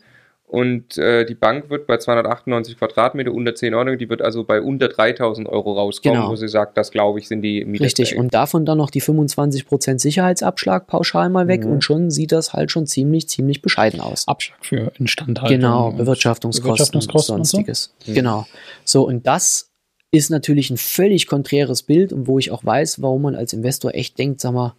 [0.49, 4.63] Und äh, die Bank wird bei 298 Quadratmeter unter 10 Euro, die wird also bei
[4.63, 6.31] unter 3000 Euro rauskommen, genau.
[6.31, 7.85] wo sie sagt, das glaube ich sind die Mieter.
[7.85, 11.73] Richtig, und davon dann noch die 25% Sicherheitsabschlag pauschal mal weg mhm.
[11.73, 14.27] und schon sieht das halt schon ziemlich, ziemlich bescheiden aus.
[14.27, 15.55] Abschlag für Instandhaltung.
[15.55, 17.89] Genau, Bewirtschaftungskosten, Bewirtschaftungskosten und sonstiges.
[17.99, 18.11] Und so?
[18.13, 18.15] Mhm.
[18.15, 18.47] Genau.
[18.85, 19.69] So, und das
[20.13, 23.95] ist natürlich ein völlig konträres Bild und wo ich auch weiß, warum man als Investor
[23.95, 24.75] echt denkt, sag mal,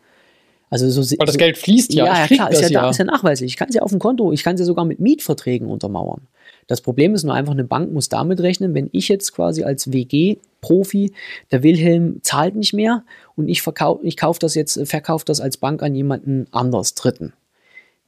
[0.70, 2.06] also so, Weil das Geld fließt ja.
[2.06, 2.82] Ja, ja klar, ist ja, ja.
[2.82, 3.52] Da, ist ja nachweislich.
[3.52, 6.22] Ich kann es ja auf dem Konto, ich kann es ja sogar mit Mietverträgen untermauern.
[6.68, 9.92] Das Problem ist nur einfach, eine Bank muss damit rechnen, wenn ich jetzt quasi als
[9.92, 11.12] WG-Profi,
[11.52, 13.04] der Wilhelm zahlt nicht mehr
[13.36, 17.34] und ich verkaufe, ich kaufe das jetzt, verkaufe das als Bank an jemanden anders, Dritten.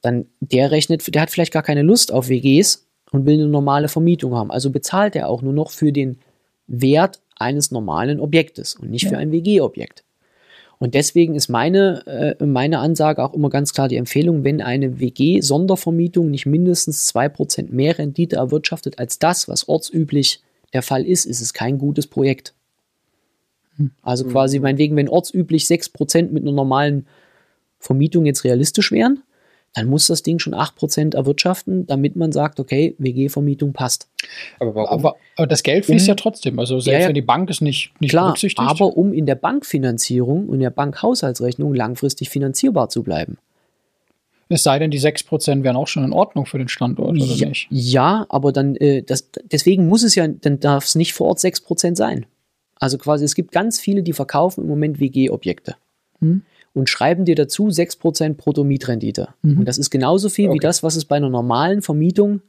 [0.01, 3.87] Dann der rechnet, der hat vielleicht gar keine Lust auf WGs und will eine normale
[3.87, 4.51] Vermietung haben.
[4.51, 6.19] Also bezahlt er auch nur noch für den
[6.67, 9.09] Wert eines normalen Objektes und nicht ja.
[9.09, 10.03] für ein WG-Objekt.
[10.81, 14.99] Und deswegen ist meine, äh, meine Ansage auch immer ganz klar die Empfehlung, wenn eine
[14.99, 20.41] WG-Sondervermietung nicht mindestens 2% mehr Rendite erwirtschaftet als das, was ortsüblich
[20.73, 22.55] der Fall ist, ist es kein gutes Projekt.
[23.77, 23.91] Hm.
[24.01, 24.63] Also quasi mhm.
[24.63, 27.05] meinetwegen, wenn ortsüblich 6% mit einer normalen
[27.77, 29.21] Vermietung jetzt realistisch wären,
[29.73, 34.09] dann muss das Ding schon 8% erwirtschaften, damit man sagt, okay, WG-Vermietung passt.
[34.59, 34.89] Aber, warum?
[34.89, 36.59] Aber, aber das Geld fließt um, ja trotzdem.
[36.59, 38.69] Also selbst ja, ja, wenn die Bank es nicht, nicht klar, berücksichtigt.
[38.69, 43.37] Aber um in der Bankfinanzierung und der Bankhaushaltsrechnung langfristig finanzierbar zu bleiben.
[44.49, 47.47] Es sei denn, die 6% wären auch schon in Ordnung für den Standort, oder ja,
[47.47, 47.67] nicht?
[47.69, 51.39] Ja, aber dann, äh, das, deswegen muss es ja, dann darf es nicht vor Ort
[51.39, 52.25] 6% sein.
[52.75, 55.77] Also quasi, es gibt ganz viele, die verkaufen im Moment WG-Objekte.
[56.19, 56.41] Hm
[56.73, 59.29] und schreiben dir dazu 6% Brutto-Mietrendite.
[59.41, 59.59] Mhm.
[59.59, 60.55] Und das ist genauso viel okay.
[60.55, 62.41] wie das, was es bei einer normalen Vermietung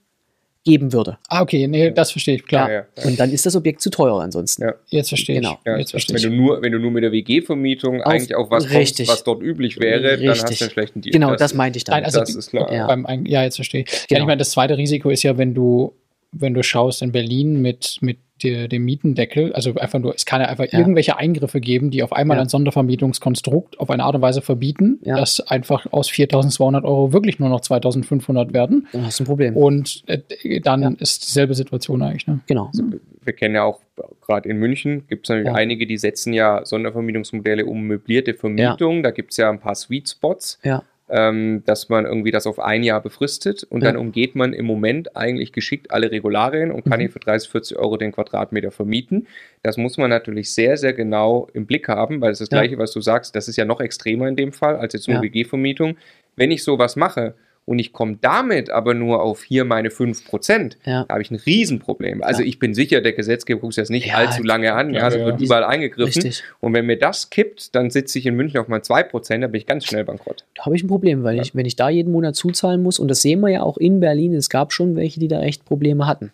[0.64, 1.18] geben würde.
[1.28, 2.70] Ah, okay, nee, das verstehe ich, klar.
[2.70, 3.04] Ja, ja.
[3.04, 4.62] Und dann ist das Objekt zu teuer ansonsten.
[4.62, 4.74] Ja.
[4.86, 5.58] Jetzt verstehe genau.
[5.64, 5.78] ich.
[5.78, 9.08] Jetzt verstehe wenn, du nur, wenn du nur mit der WG-Vermietung eigentlich auch was richtig.
[9.08, 10.26] kommst, was dort üblich wäre, richtig.
[10.26, 11.12] dann hast du einen schlechten Deal.
[11.12, 11.96] Genau, das, das meinte ich dann.
[11.96, 12.72] Nein, also das ist klar.
[12.72, 12.86] Ja.
[12.86, 14.06] Beim, ja, jetzt verstehe ich.
[14.06, 14.20] Genau.
[14.20, 15.94] ich meine, das zweite Risiko ist ja, wenn du,
[16.30, 20.40] wenn du schaust in Berlin mit, mit der, dem Mietendeckel, also einfach nur, es kann
[20.40, 20.78] ja einfach ja.
[20.78, 22.42] irgendwelche Eingriffe geben, die auf einmal ja.
[22.42, 25.16] ein Sondervermietungskonstrukt auf eine Art und Weise verbieten, ja.
[25.16, 28.88] dass einfach aus 4.200 Euro wirklich nur noch 2.500 werden.
[28.92, 29.56] Dann hast du ein Problem.
[29.56, 32.26] Und äh, dann ist dieselbe Situation eigentlich.
[32.26, 32.40] Ne?
[32.46, 32.66] Genau.
[32.66, 32.84] Also,
[33.24, 33.80] wir kennen ja auch
[34.22, 39.02] gerade in München gibt es natürlich einige, die setzen ja Sondervermietungsmodelle um möblierte Vermietung.
[39.02, 40.58] Da gibt es ja ein paar Sweet Spots.
[40.64, 43.88] Ja ähm, dass man irgendwie das auf ein Jahr befristet und ja.
[43.88, 47.02] dann umgeht man im Moment eigentlich geschickt alle Regularien und kann mhm.
[47.02, 49.26] hier für 30, 40 Euro den Quadratmeter vermieten.
[49.62, 52.78] Das muss man natürlich sehr, sehr genau im Blick haben, weil es das, das Gleiche,
[52.78, 55.22] was du sagst, das ist ja noch extremer in dem Fall als jetzt nur ja.
[55.22, 55.98] WG-Vermietung.
[56.34, 61.04] Wenn ich sowas mache und ich komme damit aber nur auf hier meine 5%, ja.
[61.04, 62.22] da habe ich ein Riesenproblem.
[62.22, 62.48] Also ja.
[62.48, 65.40] ich bin sicher, der Gesetzgeber guckt das nicht ja, allzu lange an, ja, ja, wird
[65.40, 66.22] überall eingegriffen.
[66.22, 66.42] Richtig.
[66.60, 69.60] Und wenn mir das kippt, dann sitze ich in München auf mal 2%, dann bin
[69.60, 70.44] ich ganz schnell bankrott.
[70.54, 73.08] Da habe ich ein Problem, weil ich, wenn ich da jeden Monat zuzahlen muss, und
[73.08, 76.06] das sehen wir ja auch in Berlin, es gab schon welche, die da echt Probleme
[76.06, 76.32] hatten.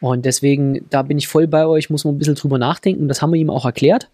[0.00, 3.08] Und deswegen, da bin ich voll bei euch, muss man ein bisschen drüber nachdenken.
[3.08, 4.10] Das haben wir ihm auch erklärt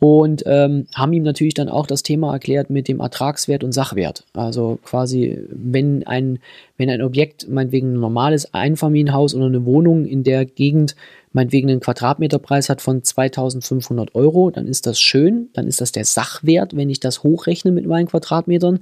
[0.00, 4.24] und ähm, haben ihm natürlich dann auch das Thema erklärt mit dem Ertragswert und Sachwert.
[4.32, 6.38] Also quasi, wenn ein,
[6.76, 10.94] wenn ein Objekt, meinetwegen ein normales Einfamilienhaus oder eine Wohnung in der Gegend,
[11.32, 16.04] meinetwegen einen Quadratmeterpreis hat von 2500 Euro, dann ist das schön, dann ist das der
[16.04, 18.78] Sachwert, wenn ich das hochrechne mit meinen Quadratmetern.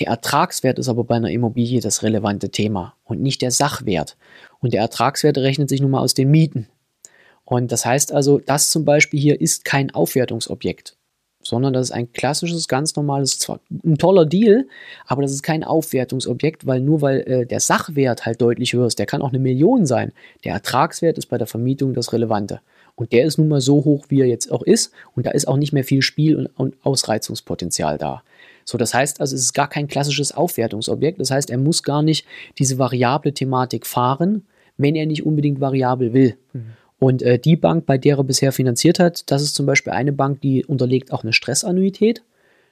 [0.00, 4.16] Der Ertragswert ist aber bei einer Immobilie das relevante Thema und nicht der Sachwert.
[4.60, 6.66] Und der Ertragswert rechnet sich nun mal aus den Mieten.
[7.50, 10.98] Und das heißt also, das zum Beispiel hier ist kein Aufwertungsobjekt,
[11.42, 14.68] sondern das ist ein klassisches, ganz normales, zwar ein toller Deal,
[15.06, 18.98] aber das ist kein Aufwertungsobjekt, weil nur weil äh, der Sachwert halt deutlich höher ist,
[18.98, 20.12] der kann auch eine Million sein.
[20.44, 22.60] Der Ertragswert ist bei der Vermietung das Relevante.
[22.96, 24.92] Und der ist nun mal so hoch, wie er jetzt auch ist.
[25.16, 28.22] Und da ist auch nicht mehr viel Spiel- und, und Ausreizungspotenzial da.
[28.66, 31.18] So, das heißt also, es ist gar kein klassisches Aufwertungsobjekt.
[31.18, 32.26] Das heißt, er muss gar nicht
[32.58, 34.44] diese variable Thematik fahren,
[34.76, 36.36] wenn er nicht unbedingt variabel will.
[36.52, 36.74] Mhm.
[36.98, 40.12] Und äh, die Bank, bei der er bisher finanziert hat, das ist zum Beispiel eine
[40.12, 42.22] Bank, die unterlegt auch eine Stressannuität.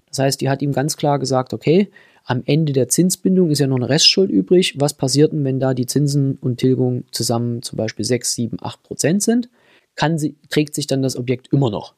[0.09, 1.89] Das heißt, die hat ihm ganz klar gesagt, okay,
[2.25, 4.75] am Ende der Zinsbindung ist ja noch eine Restschuld übrig.
[4.81, 8.83] Was passiert denn, wenn da die Zinsen und Tilgung zusammen zum Beispiel 6, 7, 8
[8.83, 9.49] Prozent sind?
[9.95, 11.95] Kann sie, trägt sich dann das Objekt immer noch.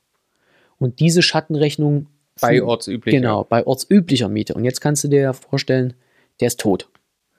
[0.79, 2.07] Und diese Schattenrechnung
[2.41, 3.17] bei ortsüblicher.
[3.17, 4.55] Genau, bei ortsüblicher Miete.
[4.55, 5.95] Und jetzt kannst du dir ja vorstellen,
[6.41, 6.89] der ist tot.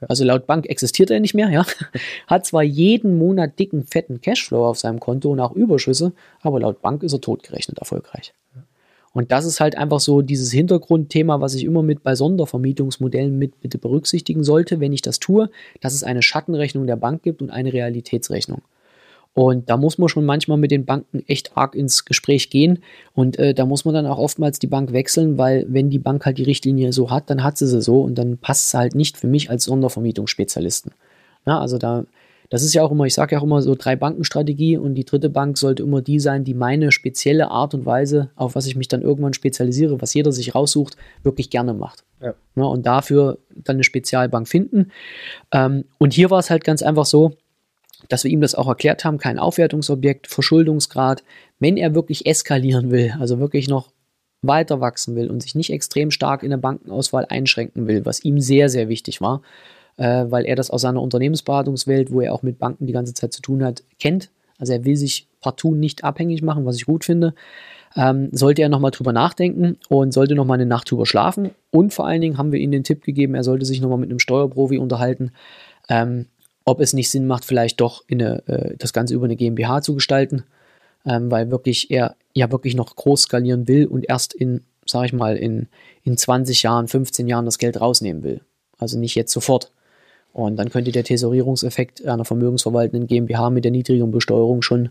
[0.07, 1.65] Also laut Bank existiert er nicht mehr, ja.
[2.27, 6.81] Hat zwar jeden Monat dicken, fetten Cashflow auf seinem Konto und auch Überschüsse, aber laut
[6.81, 8.33] Bank ist er totgerechnet erfolgreich.
[9.11, 13.59] Und das ist halt einfach so dieses Hintergrundthema, was ich immer mit bei Sondervermietungsmodellen mit
[13.59, 15.49] bitte berücksichtigen sollte, wenn ich das tue,
[15.81, 18.61] dass es eine Schattenrechnung der Bank gibt und eine Realitätsrechnung.
[19.39, 22.79] Und da muss man schon manchmal mit den Banken echt arg ins Gespräch gehen.
[23.13, 26.25] Und äh, da muss man dann auch oftmals die Bank wechseln, weil wenn die Bank
[26.25, 28.95] halt die Richtlinie so hat, dann hat sie sie so und dann passt es halt
[28.95, 30.91] nicht für mich als Sondervermietungsspezialisten.
[31.47, 32.03] Ja, also da,
[32.49, 35.05] das ist ja auch immer, ich sage ja auch immer so drei Bankenstrategie und die
[35.05, 38.75] dritte Bank sollte immer die sein, die meine spezielle Art und Weise, auf was ich
[38.75, 42.03] mich dann irgendwann spezialisiere, was jeder sich raussucht, wirklich gerne macht.
[42.21, 42.33] Ja.
[42.57, 44.91] Ja, und dafür dann eine Spezialbank finden.
[45.53, 47.37] Ähm, und hier war es halt ganz einfach so,
[48.07, 51.23] dass wir ihm das auch erklärt haben, kein Aufwertungsobjekt, Verschuldungsgrad.
[51.59, 53.89] Wenn er wirklich eskalieren will, also wirklich noch
[54.41, 58.39] weiter wachsen will und sich nicht extrem stark in der Bankenauswahl einschränken will, was ihm
[58.39, 59.41] sehr, sehr wichtig war,
[59.97, 63.33] äh, weil er das aus seiner Unternehmensberatungswelt, wo er auch mit Banken die ganze Zeit
[63.33, 64.29] zu tun hat, kennt.
[64.57, 67.33] Also er will sich partout nicht abhängig machen, was ich gut finde.
[67.95, 71.51] Ähm, sollte er nochmal drüber nachdenken und sollte nochmal eine Nacht drüber schlafen.
[71.71, 74.09] Und vor allen Dingen haben wir ihm den Tipp gegeben, er sollte sich nochmal mit
[74.09, 75.31] einem Steuerprofi unterhalten,
[75.89, 76.27] ähm,
[76.69, 79.95] ob es nicht Sinn macht, vielleicht doch eine, äh, das Ganze über eine GmbH zu
[79.95, 80.43] gestalten,
[81.05, 85.13] ähm, weil wirklich er ja wirklich noch groß skalieren will und erst in sage ich
[85.13, 85.67] mal, in,
[86.03, 88.41] in 20 Jahren, 15 Jahren das Geld rausnehmen will.
[88.77, 89.71] Also nicht jetzt sofort.
[90.33, 94.89] Und dann könnte der Tesorierungseffekt einer vermögensverwaltenden GmbH mit der niedrigen Besteuerung schon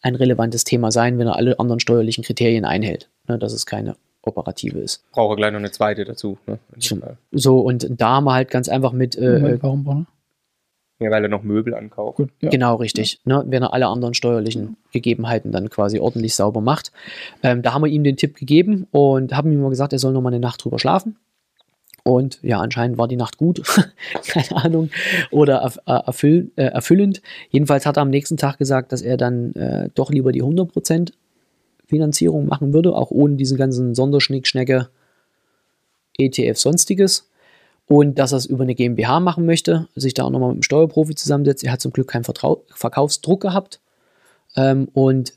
[0.00, 3.08] ein relevantes Thema sein, wenn er alle anderen steuerlichen Kriterien einhält.
[3.26, 5.02] Ne, dass es keine operative ist.
[5.12, 6.38] Brauche gleich noch eine zweite dazu.
[6.46, 6.58] Ne?
[7.32, 9.16] So, und da haben wir halt ganz einfach mit.
[9.16, 10.06] Äh, Warum brauchen
[11.00, 12.16] ja, weil er noch Möbel ankauft.
[12.16, 12.50] Gut, ja.
[12.50, 13.20] Genau, richtig.
[13.24, 13.38] Ja.
[13.38, 16.92] Ne, wenn er alle anderen steuerlichen Gegebenheiten dann quasi ordentlich sauber macht.
[17.42, 20.12] Ähm, da haben wir ihm den Tipp gegeben und haben ihm mal gesagt, er soll
[20.12, 21.16] noch mal eine Nacht drüber schlafen.
[22.02, 23.62] Und ja, anscheinend war die Nacht gut,
[24.26, 24.90] keine Ahnung,
[25.30, 27.20] oder äh, erfüll, äh, erfüllend.
[27.50, 31.12] Jedenfalls hat er am nächsten Tag gesagt, dass er dann äh, doch lieber die 100%
[31.86, 34.88] Finanzierung machen würde, auch ohne diesen ganzen Sonderschnickschnecke
[36.18, 37.28] ETF sonstiges.
[37.88, 40.62] Und dass er es über eine GmbH machen möchte, sich da auch nochmal mit einem
[40.62, 41.64] Steuerprofi zusammensetzt.
[41.64, 43.80] Er hat zum Glück keinen Vertrau Verkaufsdruck gehabt.
[44.56, 45.32] Ähm, und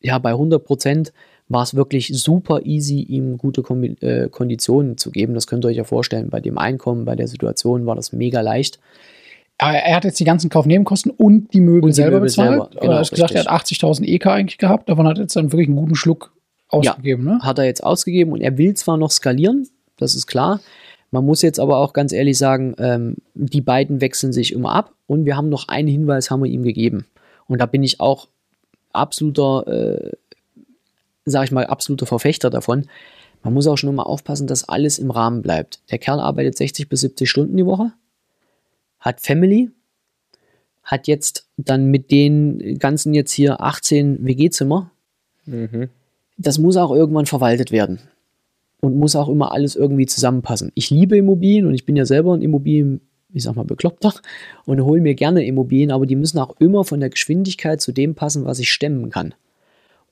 [0.00, 1.12] ja, bei 100%
[1.48, 5.34] war es wirklich super easy, ihm gute Kom äh, Konditionen zu geben.
[5.34, 6.30] Das könnt ihr euch ja vorstellen.
[6.30, 8.78] Bei dem Einkommen, bei der Situation war das mega leicht.
[9.58, 12.50] Aber er hat jetzt die ganzen Kaufnebenkosten und die Möbel und die selber Möbel bezahlt.
[12.50, 12.70] Selber.
[12.80, 14.88] Genau, er hat gesagt, er hat 80.000 EK eigentlich gehabt.
[14.88, 16.32] Davon hat er jetzt dann wirklich einen guten Schluck
[16.68, 17.26] ausgegeben.
[17.26, 17.40] Ja, ne?
[17.42, 20.60] Hat er jetzt ausgegeben und er will zwar noch skalieren, das ist klar.
[21.16, 24.92] Man muss jetzt aber auch ganz ehrlich sagen, ähm, die beiden wechseln sich immer ab
[25.06, 27.06] und wir haben noch einen Hinweis, haben wir ihm gegeben.
[27.48, 28.28] Und da bin ich auch
[28.92, 30.10] absoluter äh,
[31.24, 32.84] sage ich mal, absoluter Verfechter davon.
[33.42, 35.80] Man muss auch schon immer aufpassen, dass alles im Rahmen bleibt.
[35.90, 37.92] Der Kerl arbeitet 60 bis 70 Stunden die Woche,
[39.00, 39.70] hat Family,
[40.82, 44.90] hat jetzt dann mit den ganzen jetzt hier 18 WG-Zimmer.
[45.46, 45.88] Mhm.
[46.36, 48.00] Das muss auch irgendwann verwaltet werden
[48.80, 50.70] und muss auch immer alles irgendwie zusammenpassen.
[50.74, 53.00] Ich liebe Immobilien und ich bin ja selber ein Immobilien,
[53.32, 54.14] ich sag mal, bekloppter
[54.64, 58.14] und hole mir gerne Immobilien, aber die müssen auch immer von der Geschwindigkeit zu dem
[58.14, 59.34] passen, was ich stemmen kann.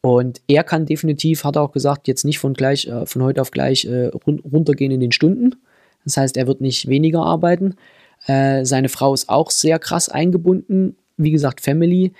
[0.01, 3.41] Und er kann definitiv, hat er auch gesagt, jetzt nicht von gleich, äh, von heute
[3.41, 5.55] auf gleich äh, run runtergehen in den Stunden.
[6.05, 7.77] Das heißt, er wird nicht weniger arbeiten.
[8.27, 10.97] Äh, seine Frau ist auch sehr krass eingebunden.
[11.17, 12.13] Wie gesagt, Family.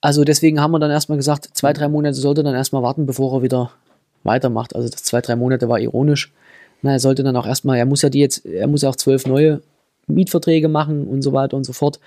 [0.00, 3.06] Also deswegen haben wir dann erstmal gesagt, zwei, drei Monate sollte er dann erstmal warten,
[3.06, 3.72] bevor er wieder
[4.26, 4.74] weitermacht.
[4.74, 6.32] Also das zwei, drei Monate war ironisch.
[6.82, 8.96] Na, er sollte dann auch erstmal, er muss ja die jetzt, er muss ja auch
[8.96, 9.62] zwölf neue
[10.06, 12.00] Mietverträge machen und so weiter und so fort.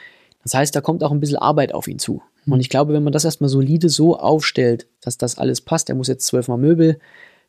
[0.43, 2.21] Das heißt, da kommt auch ein bisschen Arbeit auf ihn zu.
[2.45, 2.60] Und hm.
[2.62, 6.08] ich glaube, wenn man das erstmal solide so aufstellt, dass das alles passt, er muss
[6.08, 6.99] jetzt zwölfmal Möbel,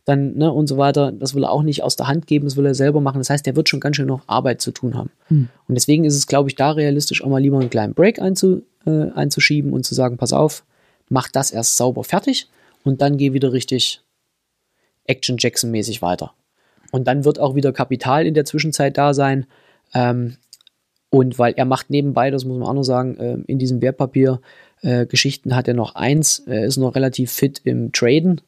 [0.05, 2.57] dann, ne, und so weiter, das will er auch nicht aus der Hand geben, das
[2.57, 3.19] will er selber machen.
[3.19, 5.11] Das heißt, er wird schon ganz schön noch Arbeit zu tun haben.
[5.29, 5.49] Mhm.
[5.69, 8.63] Und deswegen ist es, glaube ich, da realistisch auch mal lieber einen kleinen Break einzu,
[8.87, 10.65] äh, einzuschieben und zu sagen, pass auf,
[11.09, 12.49] mach das erst sauber fertig
[12.83, 14.03] und dann geh wieder richtig
[15.11, 16.33] Action Jackson-mäßig weiter.
[16.93, 19.47] Und dann wird auch wieder Kapital in der Zwischenzeit da sein.
[19.93, 20.37] Ähm,
[21.11, 24.41] und weil er macht nebenbei, das muss man auch noch sagen, äh, in diesem Wertpapier
[24.83, 26.41] äh, Geschichten hat er noch eins.
[26.47, 28.41] Er ist noch relativ fit im Traden.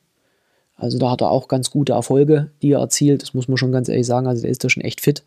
[0.77, 3.23] Also da hat er auch ganz gute Erfolge, die er erzielt.
[3.23, 4.27] Das muss man schon ganz ehrlich sagen.
[4.27, 5.23] Also der ist da schon echt fit.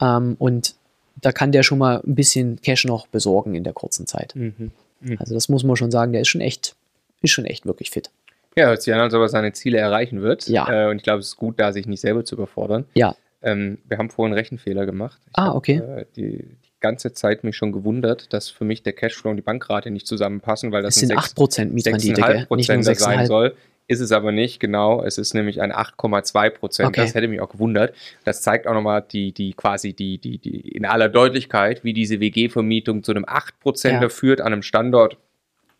[0.00, 0.74] Ähm, und
[1.20, 4.34] da kann der schon mal ein bisschen Cash noch besorgen in der kurzen Zeit.
[4.34, 4.70] Mhm.
[5.00, 5.16] Mhm.
[5.18, 6.12] Also das muss man schon sagen.
[6.12, 6.76] Der ist schon echt,
[7.20, 8.10] ist schon echt wirklich fit.
[8.56, 10.48] Ja, hört sich an, als ob er seine Ziele erreichen wird.
[10.48, 10.86] Ja.
[10.86, 12.84] Äh, und ich glaube, es ist gut, da sich nicht selber zu überfordern.
[12.94, 13.14] Ja.
[13.42, 15.20] Ähm, wir haben vorhin Rechenfehler gemacht.
[15.26, 15.80] Ich ah, okay.
[15.80, 16.44] Hab, äh, die,
[16.80, 20.72] ganze Zeit mich schon gewundert, dass für mich der Cashflow und die Bankrate nicht zusammenpassen,
[20.72, 23.54] weil das, das sind 6, 8% Mietrendite, 6,5% sein soll.
[23.86, 25.02] Ist es aber nicht, genau.
[25.02, 26.88] Es ist nämlich ein 8,2 Prozent.
[26.90, 27.00] Okay.
[27.00, 27.94] Das hätte mich auch gewundert.
[28.24, 32.20] Das zeigt auch nochmal die, die quasi die, die, die in aller Deutlichkeit, wie diese
[32.20, 34.08] WG-Vermietung zu einem 8 Prozent ja.
[34.08, 35.16] führt an einem Standort,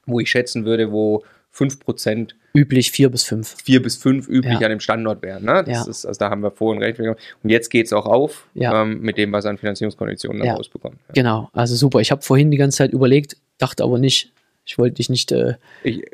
[0.06, 3.56] wo ich schätzen würde, wo 5 Prozent üblich vier bis fünf.
[3.62, 4.66] Vier bis fünf üblich ja.
[4.66, 5.44] an dem Standort wären.
[5.44, 5.64] Ne?
[5.64, 5.90] Das ja.
[5.90, 6.98] ist, also da haben wir vorhin recht.
[6.98, 8.82] Und jetzt geht es auch auf ja.
[8.82, 10.54] ähm, mit dem, was an Finanzierungskonditionen ja.
[10.54, 10.96] rausbekommt.
[11.14, 12.00] Genau, also super.
[12.00, 14.32] Ich habe vorhin die ganze Zeit überlegt, dachte aber nicht,
[14.70, 15.32] ich wollte dich nicht.
[15.32, 16.04] Äh, ich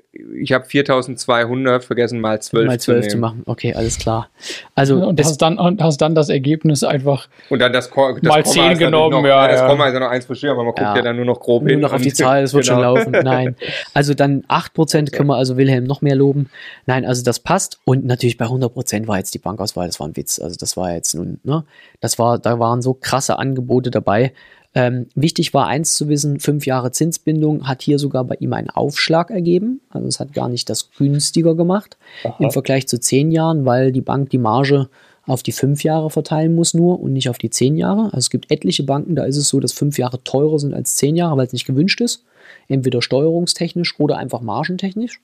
[0.40, 3.42] ich habe 4200 vergessen, mal 12, mal 12 zu, zu, machen.
[3.44, 4.30] Okay, alles klar.
[4.74, 8.44] Also und hast dann, und hast dann das Ergebnis einfach und dann das, das mal
[8.44, 9.22] 10 genommen.
[9.22, 9.66] Noch, ja, das ja.
[9.66, 11.64] Komma ist ja noch eins verschieden, aber man guckt ja, ja dann nur noch grob
[11.64, 11.80] nur hin.
[11.80, 12.96] Nur noch auf die Zahl, es wird genau.
[12.96, 13.24] schon laufen.
[13.24, 13.56] Nein.
[13.92, 16.48] Also dann 8% können wir also Wilhelm noch mehr loben.
[16.86, 17.80] Nein, also das passt.
[17.84, 20.38] Und natürlich bei 100% war jetzt die Bankauswahl, das war ein Witz.
[20.38, 21.64] Also das war jetzt nun, ne?
[22.00, 24.32] Das war, da waren so krasse Angebote dabei.
[24.76, 28.68] Ähm, wichtig war eins zu wissen, fünf Jahre Zinsbindung hat hier sogar bei ihm einen
[28.68, 29.80] Aufschlag ergeben.
[29.88, 32.36] Also es hat gar nicht das günstiger gemacht Aha.
[32.40, 34.90] im Vergleich zu zehn Jahren, weil die Bank die Marge
[35.24, 38.04] auf die fünf Jahre verteilen muss nur und nicht auf die zehn Jahre.
[38.08, 40.94] Also es gibt etliche Banken, da ist es so, dass fünf Jahre teurer sind als
[40.96, 42.24] zehn Jahre, weil es nicht gewünscht ist.
[42.68, 45.22] Entweder steuerungstechnisch oder einfach margentechnisch.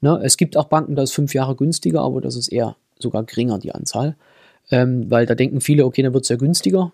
[0.00, 0.18] Ne?
[0.24, 3.58] Es gibt auch Banken, da ist fünf Jahre günstiger, aber das ist eher sogar geringer,
[3.58, 4.16] die Anzahl.
[4.70, 6.92] Ähm, weil da denken viele, okay, dann wird es ja günstiger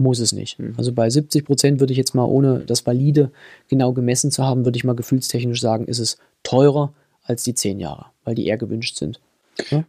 [0.00, 0.58] muss es nicht.
[0.58, 0.74] Mhm.
[0.76, 3.30] Also bei 70 Prozent würde ich jetzt mal, ohne das Valide
[3.68, 7.78] genau gemessen zu haben, würde ich mal gefühlstechnisch sagen, ist es teurer als die 10
[7.78, 9.20] Jahre, weil die eher gewünscht sind.
[9.70, 9.84] Ja?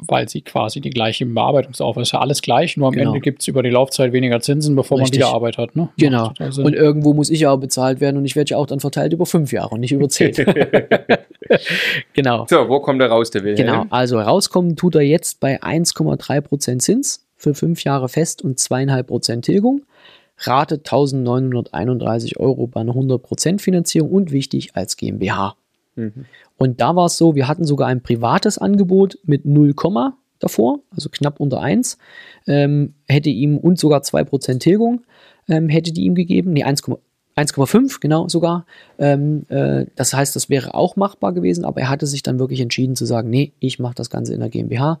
[0.00, 3.10] weil sie quasi die gleiche Bearbeitungsaufwand ist ja alles gleich, nur am genau.
[3.10, 5.20] Ende gibt es über die Laufzeit weniger Zinsen, bevor Richtig.
[5.20, 5.76] man wieder Arbeit hat.
[5.76, 5.88] Ne?
[5.98, 6.32] Genau.
[6.38, 9.12] Und irgendwo muss ich ja auch bezahlt werden und ich werde ja auch dann verteilt
[9.12, 10.32] über fünf Jahre und nicht über zehn.
[12.12, 12.46] genau.
[12.48, 13.66] So, wo kommt er raus, der Wilhelm?
[13.66, 19.06] Genau, also rauskommen tut er jetzt bei 1,3% Zins für fünf Jahre fest und zweieinhalb
[19.06, 19.82] Prozent Tilgung.
[20.38, 25.54] Rate 1931 Euro bei einer 100% Finanzierung und wichtig als GmbH.
[25.94, 26.26] Mhm.
[26.56, 29.74] Und da war es so, wir hatten sogar ein privates Angebot mit 0,
[30.38, 31.96] davor, also knapp unter 1,
[32.46, 35.04] ähm, hätte ihm und sogar 2% Tilgung
[35.48, 38.66] ähm, hätte die ihm gegeben, nee, 1,5 genau sogar.
[38.98, 42.60] Ähm, äh, das heißt, das wäre auch machbar gewesen, aber er hatte sich dann wirklich
[42.60, 45.00] entschieden zu sagen, nee, ich mache das Ganze in der GmbH.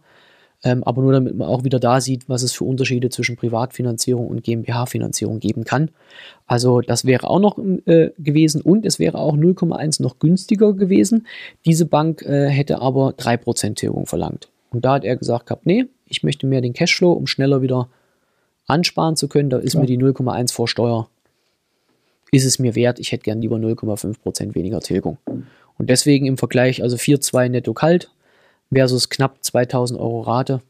[0.66, 4.26] Ähm, aber nur damit man auch wieder da sieht, was es für Unterschiede zwischen Privatfinanzierung
[4.26, 5.92] und GmbH-Finanzierung geben kann.
[6.48, 11.28] Also das wäre auch noch äh, gewesen und es wäre auch 0,1 noch günstiger gewesen.
[11.64, 14.48] Diese Bank äh, hätte aber 3% Tilgung verlangt.
[14.70, 17.88] Und da hat er gesagt gehabt, nee, ich möchte mehr den Cashflow, um schneller wieder
[18.66, 19.50] ansparen zu können.
[19.50, 19.80] Da ist ja.
[19.80, 21.08] mir die 0,1 vor Steuer,
[22.32, 22.98] ist es mir wert.
[22.98, 25.18] Ich hätte gern lieber 0,5% weniger Tilgung.
[25.78, 28.10] Und deswegen im Vergleich, also 4,2 netto kalt,
[28.72, 30.60] versus knapp 2000 Euro Rate.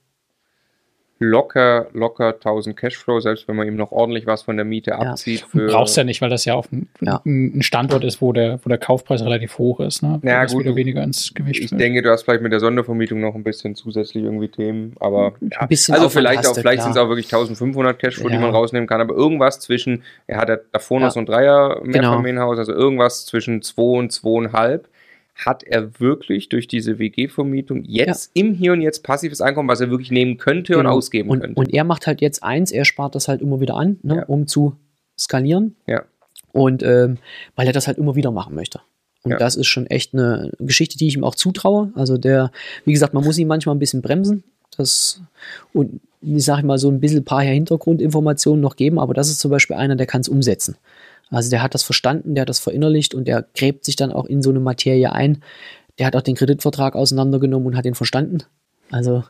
[1.19, 4.99] Locker, locker 1000 Cashflow, selbst wenn man ihm noch ordentlich was von der Miete ja.
[4.99, 5.47] abzieht.
[5.49, 7.23] Für Brauchst ja nicht, weil das ja auch ein, ja.
[7.25, 10.03] ein, Standort ist, wo der, wo der Kaufpreis relativ hoch ist.
[10.03, 10.21] Ne?
[10.25, 10.65] Ja, gut.
[10.65, 11.81] Wieder weniger ins Gewicht ich wird.
[11.81, 15.67] denke, du hast vielleicht mit der Sondervermietung noch ein bisschen zusätzlich irgendwie Themen, aber ja.
[15.95, 19.15] also vielleicht auch, vielleicht sind es auch wirklich 1500 Cashflow, die man rausnehmen kann, aber
[19.15, 22.59] irgendwas zwischen, er hat ja davor noch so ein Dreier Mehrfamilienhaus, genau.
[22.59, 24.81] also irgendwas zwischen 2 und 2,5
[25.37, 28.43] hat er wirklich durch diese WG-Vermietung jetzt ja.
[28.43, 30.91] im Hier und Jetzt passives Einkommen, was er wirklich nehmen könnte genau.
[30.91, 31.61] und ausgeben und, könnte.
[31.61, 34.25] Und er macht halt jetzt eins, er spart das halt immer wieder an, ne, ja.
[34.25, 34.77] um zu
[35.19, 35.77] skalieren.
[35.87, 36.05] Ja.
[36.53, 37.19] Und ähm,
[37.55, 38.81] weil er das halt immer wieder machen möchte.
[39.23, 39.37] Und ja.
[39.37, 41.93] das ist schon echt eine Geschichte, die ich ihm auch zutraue.
[41.95, 42.51] Also der,
[42.85, 44.43] wie gesagt, man muss ihn manchmal ein bisschen bremsen.
[44.77, 45.21] Das
[45.73, 49.39] und ich sage mal so ein bisschen ein paar Hintergrundinformationen noch geben, aber das ist
[49.39, 50.77] zum Beispiel einer, der kann es umsetzen.
[51.31, 54.27] Also der hat das verstanden, der hat das verinnerlicht und der gräbt sich dann auch
[54.27, 55.43] in so eine Materie ein.
[55.99, 58.39] Der hat auch den Kreditvertrag auseinandergenommen und hat den verstanden.
[58.91, 59.25] Also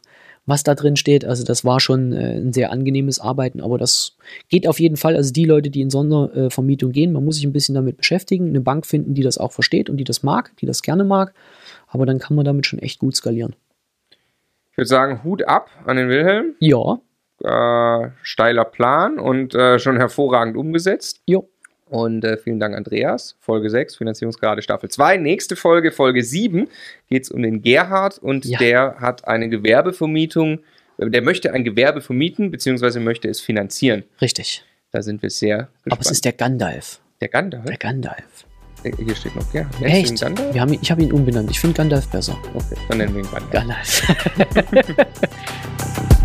[0.47, 4.17] was da drin steht, also das war schon äh, ein sehr angenehmes Arbeiten, aber das
[4.49, 5.17] geht auf jeden Fall.
[5.17, 8.61] Also die Leute, die in Sondervermietung gehen, man muss sich ein bisschen damit beschäftigen, eine
[8.61, 11.35] Bank finden, die das auch versteht und die das mag, die das gerne mag,
[11.89, 13.57] aber dann kann man damit schon echt gut skalieren.
[14.71, 16.55] Ich würde sagen, Hut ab an den Wilhelm.
[16.61, 17.01] Ja.
[17.43, 21.23] Äh, steiler Plan und äh, schon hervorragend umgesetzt.
[21.27, 21.49] Jo.
[21.89, 23.37] Und äh, vielen Dank, Andreas.
[23.41, 25.19] Folge 6, Finanzierungsgrade Staffel 2.
[25.19, 26.69] Nächste Folge, Folge 7,
[27.09, 28.59] geht es um den Gerhard und ja.
[28.59, 30.61] der hat eine Gewerbevermietung.
[30.99, 34.03] Der möchte ein Gewerbe vermieten, beziehungsweise möchte es finanzieren.
[34.21, 34.65] Richtig.
[34.91, 35.93] Da sind wir sehr gespannt.
[35.93, 37.01] Aber es ist der Gandalf.
[37.21, 37.65] Der Gandalf?
[37.67, 38.47] Der Gandalf.
[38.83, 39.81] Äh, hier steht noch Gerhard.
[39.83, 40.21] Echt?
[40.21, 41.51] Wir haben, ich habe ihn umbenannt.
[41.51, 42.37] Ich finde Gandalf besser.
[42.53, 44.03] Okay, dann nennen wir ihn Gandalf.
[44.35, 44.97] Gandalf.